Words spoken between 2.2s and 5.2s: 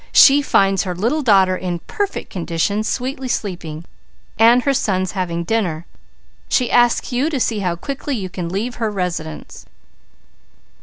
condition, sweetly sleeping, and her sons